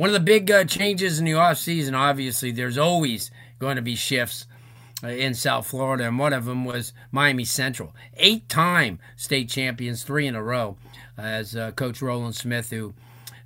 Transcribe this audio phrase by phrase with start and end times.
[0.00, 3.94] One of the big uh, changes in the offseason, obviously, there's always going to be
[3.94, 4.46] shifts
[5.04, 7.94] uh, in South Florida, and one of them was Miami Central.
[8.16, 10.78] Eight time state champions, three in a row,
[11.18, 12.94] as uh, Coach Roland Smith, who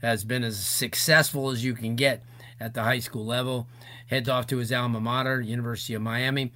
[0.01, 2.23] has been as successful as you can get
[2.60, 3.66] at the high school level,
[4.07, 6.52] heads off to his alma mater, University of Miami.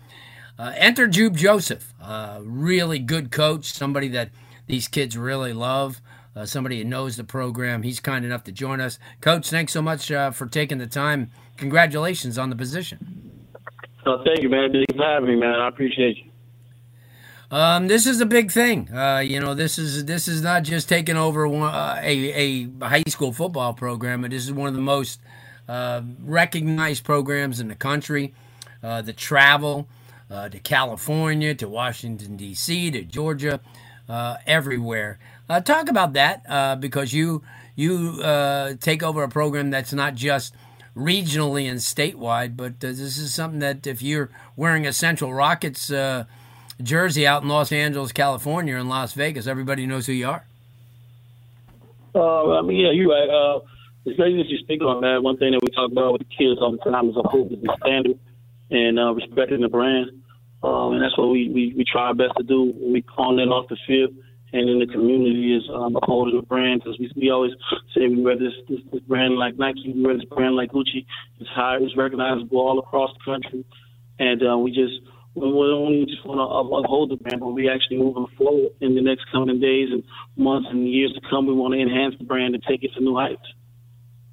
[0.57, 4.31] Uh, enter Jube Joseph, uh, really good coach, somebody that
[4.69, 6.01] these kids really love,
[6.39, 7.83] uh, somebody who knows the program.
[7.83, 8.99] He's kind enough to join us.
[9.21, 11.31] Coach, thanks so much uh, for taking the time.
[11.57, 13.49] Congratulations on the position.
[14.07, 14.71] Oh, thank you, man.
[14.73, 15.59] Thanks for having me, man.
[15.59, 16.25] I appreciate you.
[17.51, 18.93] Um, this is a big thing.
[18.95, 22.87] Uh, you know, this is this is not just taking over one, uh, a a
[22.87, 25.19] high school football program, but this is one of the most
[25.67, 28.35] uh, recognized programs in the country.
[28.83, 29.89] Uh, the travel
[30.31, 33.61] uh, to California, to Washington D.C., to Georgia,
[34.09, 35.19] everywhere.
[35.65, 37.43] talk about that because you
[37.77, 40.55] you take over a program that's not just
[40.97, 45.91] regionally and statewide, but this is something that if you're wearing a Central Rockets
[46.83, 50.45] jersey out in Los Angeles, California, and Las Vegas, everybody knows who you are.
[52.15, 53.29] Uh, I mean, yeah, you're right.
[53.29, 53.61] Uh,
[54.05, 55.23] it's great that you speak on that.
[55.23, 57.77] One thing that we talk about with the kids all the time is is the
[57.83, 58.19] standard
[58.71, 60.18] and uh, respecting the brand.
[60.63, 63.53] Um, and that's what we, we, we try our best to do we on and
[63.53, 64.13] off the field
[64.53, 67.53] and in the community is um, upholding the brand because we, we always
[67.95, 71.05] say we wear this, this, this brand like Nike, we wear this brand like Gucci.
[71.39, 73.65] It's high, it's recognizable all across the country.
[74.19, 75.01] And uh, we just
[75.35, 79.03] we only just want to uphold the brand, but we actually moving forward in the
[79.03, 80.03] next coming days and
[80.37, 81.47] months and years to come.
[81.47, 83.47] We want to enhance the brand and take it to new heights.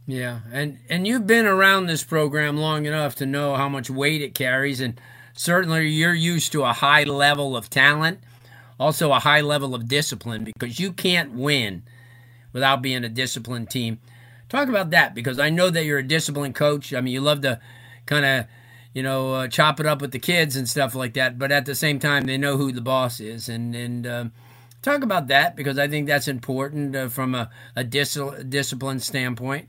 [0.07, 4.21] Yeah, and and you've been around this program long enough to know how much weight
[4.21, 4.99] it carries, and
[5.35, 8.19] certainly you're used to a high level of talent,
[8.79, 11.83] also a high level of discipline, because you can't win
[12.53, 13.99] without being a disciplined team.
[14.49, 16.93] Talk about that because I know that you're a disciplined coach.
[16.93, 17.59] I mean, you love to
[18.05, 18.45] kind of
[18.95, 21.37] you know, uh, chop it up with the kids and stuff like that.
[21.37, 24.31] But at the same time, they know who the boss is, and and um,
[24.81, 29.67] talk about that because I think that's important uh, from a, a dis- discipline standpoint.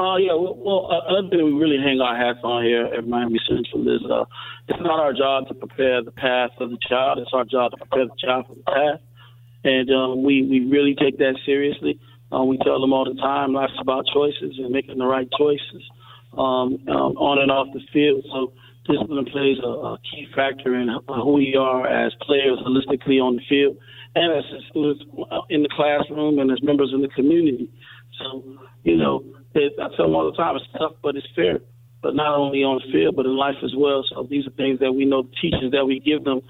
[0.00, 3.06] Oh uh, yeah, well, uh, another thing we really hang our hats on here at
[3.06, 4.24] Miami Central is uh,
[4.66, 7.76] it's not our job to prepare the path of the child; it's our job to
[7.76, 9.00] prepare the child for the path,
[9.62, 12.00] and um, we we really take that seriously.
[12.32, 15.84] Uh, we tell them all the time, life's about choices and making the right choices
[16.32, 18.24] um, um, on and off the field.
[18.32, 18.54] So
[18.88, 23.42] discipline plays a, a key factor in who we are as players holistically on the
[23.50, 23.76] field
[24.14, 25.04] and as students
[25.50, 27.68] in the classroom and as members in the community.
[28.18, 28.44] So,
[28.84, 29.24] you know,
[29.54, 31.60] I tell them all the time, it's tough, but it's fair.
[32.02, 34.04] But not only on the field, but in life as well.
[34.08, 36.40] So these are things that we know, the teachers that we give them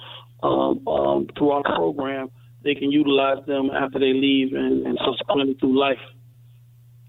[0.43, 2.31] um, um, through our program,
[2.63, 5.99] they can utilize them after they leave and, and subsequently through life.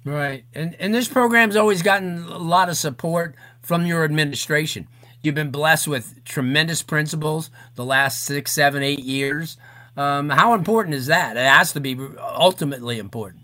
[0.03, 0.45] Right.
[0.53, 4.87] And and this program's always gotten a lot of support from your administration.
[5.21, 9.57] You've been blessed with tremendous principals the last six, seven, eight years.
[9.95, 11.37] Um, how important is that?
[11.37, 13.40] It has to be ultimately important.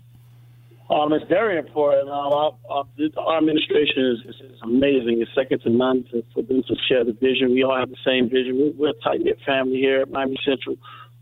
[0.90, 2.08] Um, it's very important.
[2.08, 2.84] Um, our, our,
[3.18, 5.20] our, administration is, is, amazing.
[5.20, 7.52] It's second to none to, for them to share the vision.
[7.52, 8.56] We all have the same vision.
[8.56, 10.76] We're, we're a tight knit family here at Miami Central.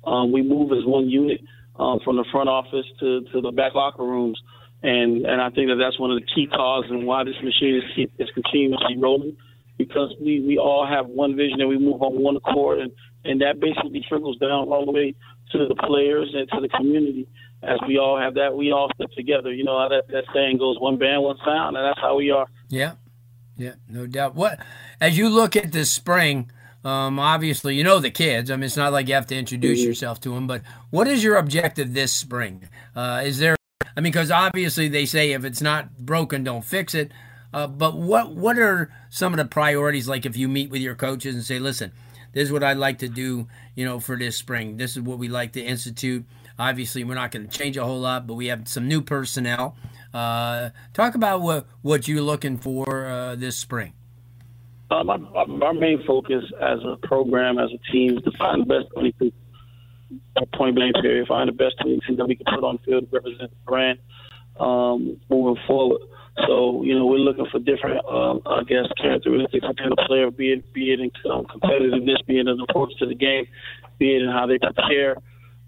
[0.04, 1.40] Um, we move as one unit
[1.78, 4.40] um, from the front office to, to the back locker rooms.
[4.82, 7.82] And and I think that that's one of the key causes and why this machine
[7.82, 9.36] is, is continuously rolling
[9.78, 12.92] because we, we all have one vision and we move on one accord and,
[13.24, 15.14] and that basically trickles down all the way
[15.52, 17.26] to the players and to the community.
[17.66, 19.52] As we all have that, we all step together.
[19.52, 22.30] You know how that, that saying goes, one band, one sound, and that's how we
[22.30, 22.46] are.
[22.68, 22.92] Yeah,
[23.56, 24.34] yeah, no doubt.
[24.34, 24.60] What
[25.00, 26.50] as you look at this spring,
[26.84, 28.50] um, obviously you know the kids.
[28.50, 29.88] I mean, it's not like you have to introduce mm-hmm.
[29.88, 32.68] yourself to them, but what is your objective this spring?
[32.94, 33.56] Uh, is there
[33.96, 37.12] I mean, because obviously they say if it's not broken, don't fix it.
[37.52, 40.06] Uh, but what what are some of the priorities?
[40.06, 41.92] Like if you meet with your coaches and say, "Listen,
[42.32, 44.76] this is what I'd like to do," you know, for this spring.
[44.76, 46.26] This is what we like to institute.
[46.58, 49.76] Obviously, we're not going to change a whole lot, but we have some new personnel.
[50.14, 53.92] Uh, talk about what what you're looking for uh, this spring.
[54.90, 58.66] Um, our, our, main focus as a program, as a team, is to find the
[58.66, 59.32] best 22
[60.54, 63.50] point blank period, find the best teams that we can put on field to represent
[63.50, 63.98] the brand
[64.60, 66.00] um, moving forward.
[66.46, 70.52] So you know we're looking for different, um, I guess, characteristics within a player, be
[70.52, 73.46] it be it in um, competitiveness, be it in approach to the game,
[73.98, 75.16] be it in how they prepare,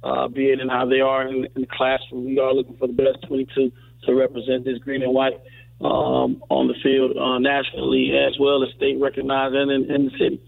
[0.02, 2.24] uh, be it in how they are in, in the classroom.
[2.26, 3.72] We are looking for the best 22
[4.04, 5.40] to represent this green and white
[5.80, 10.10] um, on the field uh, nationally as well as state recognized and in, in the
[10.12, 10.40] city.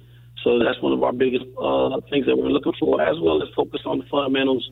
[0.44, 3.48] So that's one of our biggest uh, things that we're looking for, as well as
[3.54, 4.70] focus on the fundamentals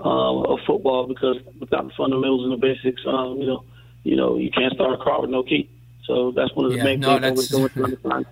[0.00, 3.64] um, of football because without the fundamentals and the basics, um, you know,
[4.02, 5.68] you know, you can't start a car with no key.
[6.06, 8.30] So that's one of the yeah, main no, things we're doing, trying to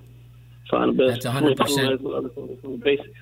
[0.70, 1.22] find, the best.
[1.22, 2.62] That's 100%.
[2.62, 3.18] the basics.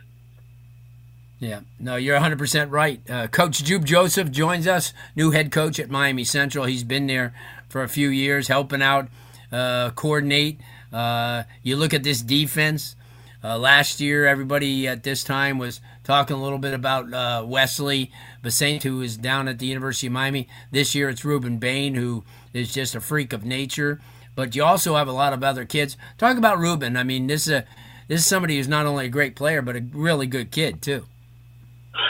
[1.39, 3.01] Yeah, no, you're 100% right.
[3.11, 6.65] Uh, coach Jube Joseph joins us, new head coach at Miami Central.
[6.65, 7.35] He's been there
[7.69, 9.09] for a few years, helping out,
[9.53, 10.59] uh, coordinate.
[10.93, 12.97] Uh, you look at this defense.
[13.45, 18.11] Uh, last year, everybody at this time was talking a little bit about uh, Wesley
[18.43, 20.49] Bissainthe, who is down at the University of Miami.
[20.71, 22.25] This year, it's Rueben Bain, who
[22.55, 24.01] is just a freak of nature.
[24.35, 25.99] But you also have a lot of other kids.
[26.17, 26.97] Talk about Rueben.
[26.97, 27.65] I mean, this is a
[28.09, 31.05] this is somebody who's not only a great player, but a really good kid too.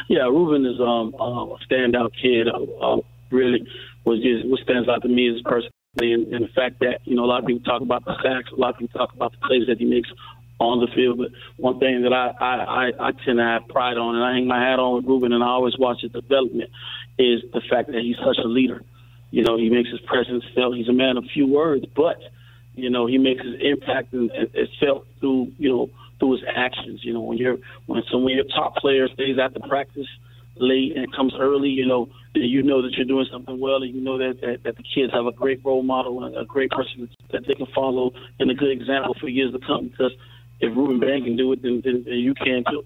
[0.08, 2.48] Yeah, Rueben is um, um, a standout kid.
[2.48, 2.98] Uh,
[3.30, 3.66] really,
[4.04, 7.16] was just what stands out to me is personally, and, and the fact that you
[7.16, 9.32] know a lot of people talk about the sacks, a lot of people talk about
[9.32, 10.08] the plays that he makes
[10.58, 11.18] on the field.
[11.18, 14.34] But one thing that I, I, I, I tend to have pride on, and I
[14.34, 16.70] hang my hat on with Rueben, and I always watch his development,
[17.18, 18.82] is the fact that he's such a leader.
[19.30, 20.76] You know, he makes his presence felt.
[20.76, 22.18] He's a man of few words, but
[22.74, 27.00] you know, he makes his impact and it's felt through you know through his actions.
[27.02, 30.06] You know, when you're when some of your top player stays at the practice
[30.56, 33.94] late and comes early, you know, that you know that you're doing something well, and
[33.94, 36.70] you know that, that that the kids have a great role model and a great
[36.70, 39.88] person that they can follow and a good example for years to come.
[39.88, 40.12] Because
[40.60, 42.84] if Rueben Bain can do it, then, then, then you can too.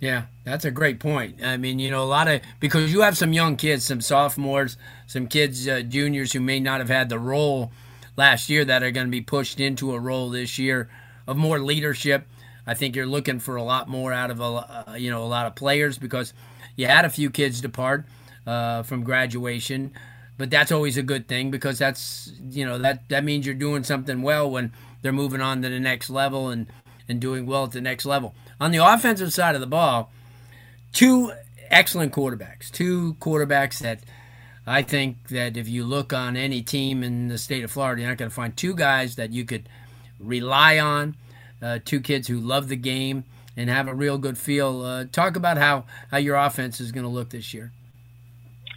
[0.00, 1.44] Yeah, that's a great point.
[1.44, 4.76] I mean, you know, a lot of because you have some young kids, some sophomores,
[5.06, 7.70] some kids, uh, juniors who may not have had the role
[8.16, 10.90] last year that are going to be pushed into a role this year
[11.26, 12.26] of more leadership.
[12.66, 15.26] I think you're looking for a lot more out of a uh, you know a
[15.26, 16.32] lot of players because
[16.76, 18.06] you had a few kids depart
[18.46, 19.92] uh, from graduation,
[20.38, 23.84] but that's always a good thing because that's you know that that means you're doing
[23.84, 24.72] something well when
[25.02, 26.66] they're moving on to the next level and
[27.08, 28.34] and doing well at the next level.
[28.60, 30.12] On the offensive side of the ball,
[30.92, 31.32] two
[31.70, 34.00] excellent quarterbacks, two quarterbacks that
[34.66, 38.10] I think that if you look on any team in the state of Florida, you're
[38.10, 39.68] not going to find two guys that you could
[40.22, 41.16] rely on,
[41.60, 43.24] uh, two kids who love the game
[43.56, 44.82] and have a real good feel.
[44.82, 47.72] Uh, talk about how, how your offense is going to look this year.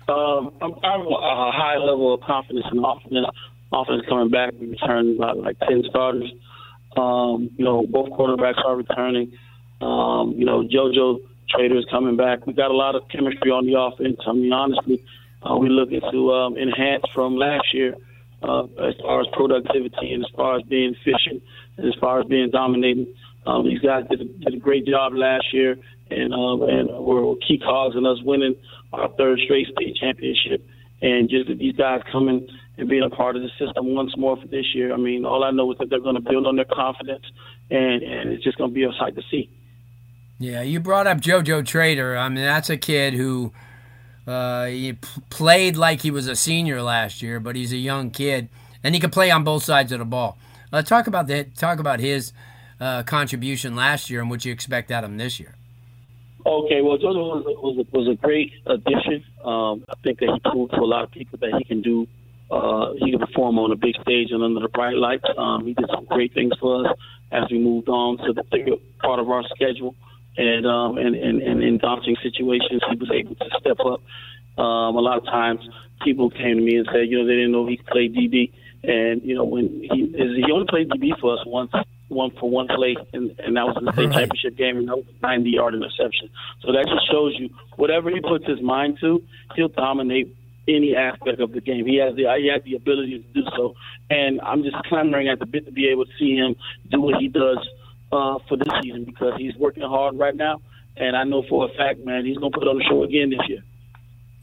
[0.07, 3.25] Um, I'm, a high level of confidence in offense.
[3.73, 4.53] Offense coming back.
[4.59, 6.31] We returned about like ten starters.
[6.95, 9.33] Um, you know, both quarterbacks are returning.
[9.81, 11.19] Um, you know, JoJo
[11.49, 12.45] Trader is coming back.
[12.45, 14.17] We got a lot of chemistry on the offense.
[14.25, 15.03] I mean, honestly,
[15.41, 17.95] uh, we're looking to um, enhance from last year
[18.43, 21.43] uh, as far as productivity and as far as being efficient
[21.77, 23.07] and as far as being dominating.
[23.45, 25.77] Um, these guys did a, did a great job last year,
[26.09, 28.55] and um, and were key cogs in us winning
[28.93, 30.65] our third straight state championship.
[31.01, 32.47] And just these guys coming
[32.77, 34.93] and being a part of the system once more for this year.
[34.93, 37.25] I mean, all I know is that they're going to build on their confidence,
[37.69, 39.49] and and it's just going to be a sight to see.
[40.37, 42.17] Yeah, you brought up JoJo Trader.
[42.17, 43.53] I mean, that's a kid who
[44.27, 48.09] uh, he p- played like he was a senior last year, but he's a young
[48.11, 48.49] kid,
[48.83, 50.37] and he can play on both sides of the ball.
[50.73, 51.55] Uh, talk about that.
[51.55, 52.33] Talk about his
[52.79, 55.55] uh, contribution last year and what you expect out of him this year.
[56.45, 59.23] Okay, well, JoJo was, was, a, was a great addition.
[59.43, 62.07] Um, I think that he proved to a lot of people that he can do
[62.51, 65.25] uh, he can perform on a big stage and under the bright lights.
[65.37, 66.95] Um, he did some great things for us
[67.31, 69.95] as we moved on to the bigger part of our schedule.
[70.37, 74.01] And, um, and, and, and in daunting situations, he was able to step up.
[74.57, 75.61] Um, a lot of times,
[76.03, 78.51] people came to me and said, you know, they didn't know he could play DB.
[78.83, 81.71] And you know, when he is he only played DB for us once,
[82.07, 84.97] one for one play, and, and that was in the state championship game, and that
[84.97, 86.29] was a 90 yard interception.
[86.61, 89.23] So that just shows you whatever he puts his mind to,
[89.55, 90.35] he'll dominate
[90.67, 91.87] any aspect of the game.
[91.87, 93.73] He has the he has the ability to do so,
[94.11, 96.55] and I'm just clamoring at the bit to be able to see him
[96.91, 97.57] do what he does
[98.15, 100.61] uh, for this season because he's working hard right now,
[100.97, 103.41] and I know for a fact, man, he's gonna put on the show again this
[103.47, 103.63] year.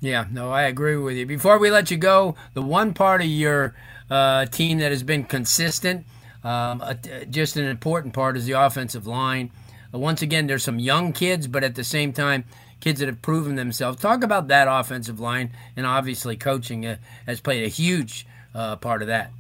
[0.01, 1.27] Yeah, no, I agree with you.
[1.27, 3.75] Before we let you go, the one part of your
[4.11, 6.05] uh, team that has been consistent,
[6.43, 6.95] um, uh,
[7.31, 9.53] just an important part, is the offensive line.
[9.95, 12.45] Uh, once again, there's some young kids, but at the same time,
[12.81, 14.01] kids that have proven themselves.
[14.01, 19.03] Talk about that offensive line, and obviously coaching uh, has played a huge uh, part
[19.03, 19.31] of that.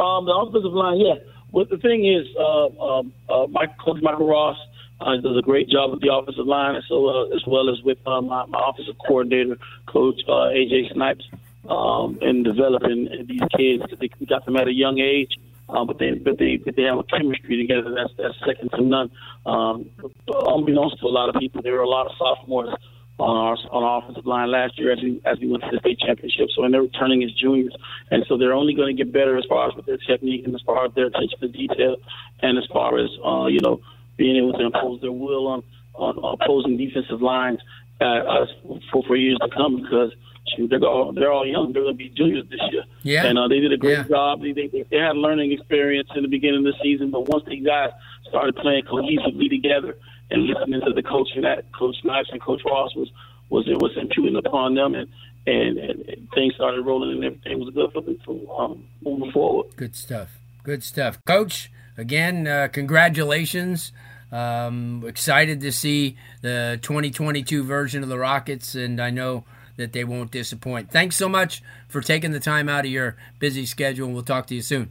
[0.00, 1.14] Um, the offensive line, yeah.
[1.52, 4.58] But the thing is, uh, um, uh, my coach Michael Ross
[5.00, 7.98] uh, does a great job with the offensive line, so uh, as well as with
[8.06, 11.24] uh, my, my offensive coordinator, Coach uh, AJ Snipes.
[11.68, 13.84] um, in developing these kids.
[13.98, 15.36] They got them at a young age.
[15.68, 18.80] Uh, but they but they but they have a chemistry together that's that's second to
[18.80, 19.10] none.
[19.44, 19.90] Um,
[20.26, 22.70] unbeknownst to a lot of people, there were a lot of sophomores
[23.18, 25.80] on our on our offensive line last year as we as we went to the
[25.80, 26.48] state championship.
[26.54, 27.74] So and they're returning as juniors,
[28.10, 30.54] and so they're only going to get better as far as with their technique and
[30.54, 31.96] as far as their attention to detail,
[32.42, 33.80] and as far as uh, you know
[34.16, 35.62] being able to impose their will on
[35.94, 37.58] on opposing defensive lines
[38.00, 38.46] uh,
[38.92, 40.12] for for years to come because
[40.56, 41.72] shoot, they're all they're all young.
[41.72, 42.84] They're going to be juniors this year.
[43.02, 44.04] Yeah, and uh, they did a great yeah.
[44.04, 44.42] job.
[44.42, 47.66] They, they they had learning experience in the beginning of the season, but once these
[47.66, 47.90] guys
[48.28, 49.96] started playing cohesively together
[50.30, 53.08] and listening to the coaching that Coach Snipes and Coach Ross was
[53.50, 55.08] was it was imputing upon them, and,
[55.46, 59.74] and and things started rolling, and everything was good for them from um, moving forward.
[59.76, 60.38] Good stuff.
[60.62, 61.70] Good stuff, Coach.
[61.96, 63.92] Again, uh, congratulations.
[64.30, 69.44] Um, excited to see the 2022 version of the Rockets, and I know
[69.76, 70.90] that they won't disappoint.
[70.90, 74.46] Thanks so much for taking the time out of your busy schedule, and we'll talk
[74.48, 74.90] to you soon.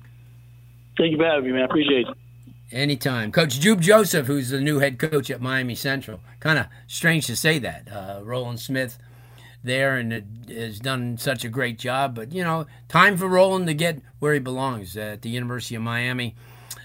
[0.98, 1.62] Thank you for having me, man.
[1.62, 2.18] I appreciate it.
[2.72, 3.32] Anytime.
[3.32, 6.20] Coach Jube Joseph, who's the new head coach at Miami Central.
[6.40, 7.88] Kind of strange to say that.
[7.92, 8.98] Uh, Roland Smith
[9.64, 12.16] there and has done such a great job.
[12.16, 15.82] But, you know, time for Roland to get where he belongs at the University of
[15.82, 16.36] Miami,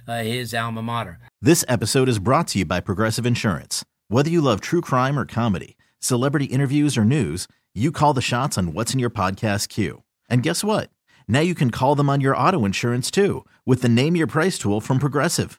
[0.07, 1.19] uh, his alma mater.
[1.41, 3.85] This episode is brought to you by Progressive Insurance.
[4.09, 8.59] Whether you love true crime or comedy, celebrity interviews or news, you call the shots
[8.59, 10.03] on what's in your podcast queue.
[10.29, 10.91] And guess what?
[11.27, 14.59] Now you can call them on your auto insurance too with the Name Your Price
[14.59, 15.59] tool from Progressive.